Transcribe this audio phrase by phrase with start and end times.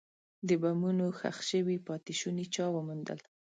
[0.47, 3.19] د بمونو ښخ شوي پاتې شوني چا وموندل.